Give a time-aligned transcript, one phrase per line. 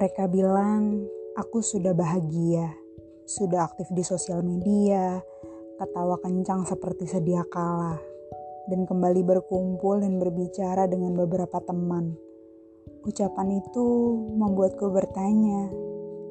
[0.00, 1.04] Mereka bilang
[1.36, 2.72] aku sudah bahagia,
[3.28, 5.20] sudah aktif di sosial media,
[5.76, 8.00] ketawa kencang seperti sedia kala,
[8.64, 12.16] dan kembali berkumpul dan berbicara dengan beberapa teman.
[13.04, 13.84] Ucapan itu
[14.40, 15.68] membuatku bertanya,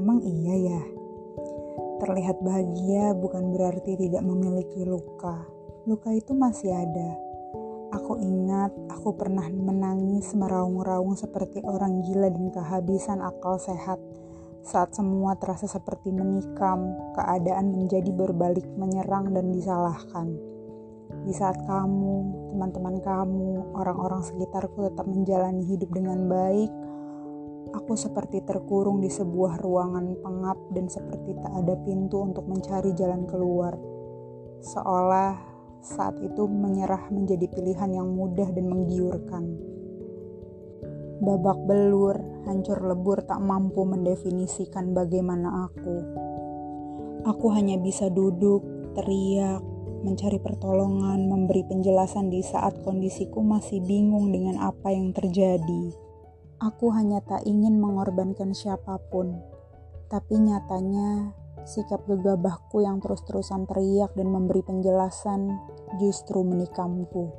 [0.00, 0.82] emang iya ya?
[2.00, 5.44] Terlihat bahagia bukan berarti tidak memiliki luka.
[5.84, 7.12] Luka itu masih ada.
[7.90, 13.98] Aku ingat aku pernah menangis meraung-raung seperti orang gila dan kehabisan akal sehat.
[14.62, 20.38] Saat semua terasa seperti menikam, keadaan menjadi berbalik menyerang dan disalahkan.
[21.26, 22.14] Di saat kamu,
[22.54, 26.70] teman-teman kamu, orang-orang sekitarku tetap menjalani hidup dengan baik,
[27.70, 33.30] Aku seperti terkurung di sebuah ruangan pengap dan seperti tak ada pintu untuk mencari jalan
[33.30, 33.78] keluar.
[34.58, 35.38] Seolah
[35.80, 39.44] saat itu menyerah menjadi pilihan yang mudah dan menggiurkan.
[41.20, 42.16] Babak belur,
[42.48, 45.96] hancur lebur tak mampu mendefinisikan bagaimana aku.
[47.28, 48.64] Aku hanya bisa duduk,
[48.96, 49.60] teriak,
[50.00, 55.92] mencari pertolongan, memberi penjelasan di saat kondisiku masih bingung dengan apa yang terjadi.
[56.60, 59.40] Aku hanya tak ingin mengorbankan siapa pun,
[60.08, 61.36] tapi nyatanya
[61.68, 65.60] sikap gegabahku yang terus-terusan teriak dan memberi penjelasan
[66.00, 67.30] justru menikamku.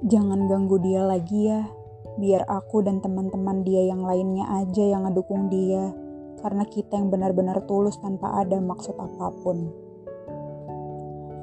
[0.00, 1.68] Jangan ganggu dia lagi ya,
[2.16, 5.92] biar aku dan teman-teman dia yang lainnya aja yang ngedukung dia,
[6.40, 9.68] karena kita yang benar-benar tulus tanpa ada maksud apa pun.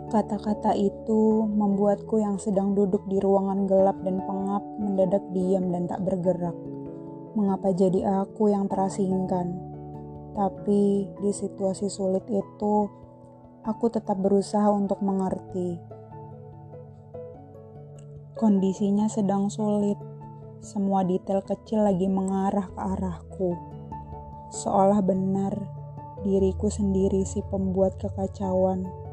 [0.08, 6.00] Kata-kata itu membuatku yang sedang duduk di ruangan gelap dan pengap mendadak diam dan tak
[6.08, 6.56] bergerak.
[7.36, 9.77] Mengapa jadi aku yang terasingkan?
[10.38, 12.76] Tapi di situasi sulit itu,
[13.66, 15.82] aku tetap berusaha untuk mengerti.
[18.38, 19.98] Kondisinya sedang sulit.
[20.62, 23.58] Semua detail kecil lagi mengarah ke arahku.
[24.54, 25.58] Seolah benar
[26.22, 29.08] diriku sendiri si pembuat kekacauan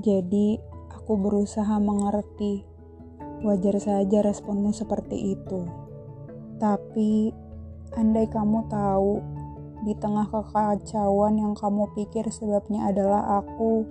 [0.00, 0.56] jadi,
[0.88, 2.64] aku berusaha mengerti.
[3.44, 5.68] Wajar saja responmu seperti itu.
[6.56, 7.28] Tapi,
[7.92, 9.20] andai kamu tahu,
[9.84, 13.84] di tengah kekacauan yang kamu pikir sebabnya adalah aku,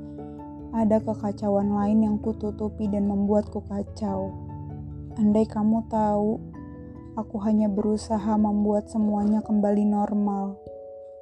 [0.76, 4.34] ada kekacauan lain yang kututupi dan membuatku kacau.
[5.18, 6.38] Andai kamu tahu,
[7.18, 10.70] aku hanya berusaha membuat semuanya kembali normal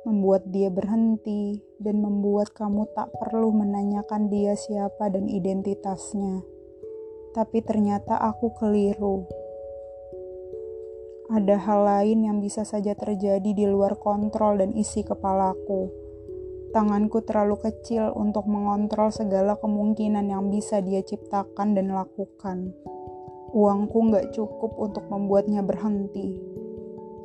[0.07, 6.47] membuat dia berhenti, dan membuat kamu tak perlu menanyakan dia siapa dan identitasnya.
[7.35, 9.27] Tapi ternyata aku keliru.
[11.27, 15.91] Ada hal lain yang bisa saja terjadi di luar kontrol dan isi kepalaku.
[16.71, 22.71] Tanganku terlalu kecil untuk mengontrol segala kemungkinan yang bisa dia ciptakan dan lakukan.
[23.51, 26.39] Uangku nggak cukup untuk membuatnya berhenti.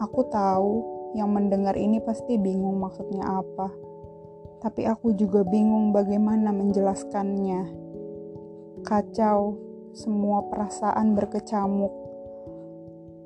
[0.03, 0.73] Aku tahu
[1.15, 3.71] yang mendengar ini pasti bingung maksudnya apa.
[4.67, 7.71] Tapi aku juga bingung bagaimana menjelaskannya.
[8.83, 9.55] Kacau,
[9.95, 12.02] semua perasaan berkecamuk.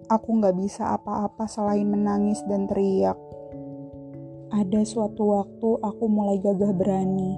[0.06, 3.18] Aku nggak bisa apa-apa selain menangis dan teriak.
[4.54, 7.34] Ada suatu waktu aku mulai gagah berani.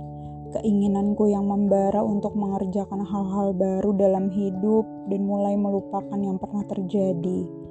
[0.53, 7.69] Keinginanku yang membara untuk mengerjakan hal-hal baru dalam hidup dan mulai melupakan yang pernah terjadi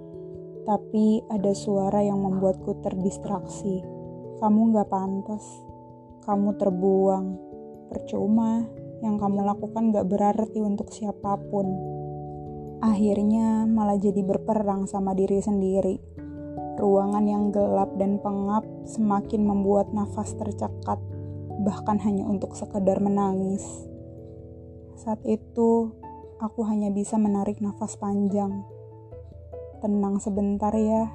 [0.68, 3.80] tapi ada suara yang membuatku terdistraksi.
[4.44, 5.64] Kamu gak pantas,
[6.28, 7.26] kamu terbuang,
[7.88, 8.68] percuma,
[9.00, 11.72] yang kamu lakukan gak berarti untuk siapa pun.
[12.82, 15.98] Akhirnya malah jadi berperang sama diri sendiri.
[16.78, 21.02] Ruangan yang gelap dan pengap semakin membuat nafas tercekat,
[21.66, 23.66] bahkan hanya untuk sekedar menangis.
[24.94, 25.90] Saat itu,
[26.38, 28.62] aku hanya bisa menarik nafas panjang
[29.78, 31.14] Tenang sebentar ya.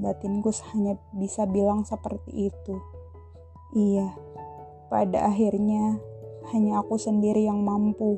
[0.00, 2.80] Batinku hanya bisa bilang seperti itu.
[3.76, 4.08] Iya,
[4.88, 6.00] pada akhirnya
[6.56, 8.16] hanya aku sendiri yang mampu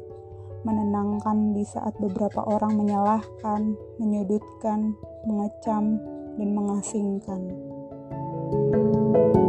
[0.64, 4.94] menenangkan di saat beberapa orang menyalahkan, menyudutkan,
[5.26, 6.00] mengecam,
[6.36, 7.42] dan mengasingkan.
[8.47, 9.46] thank you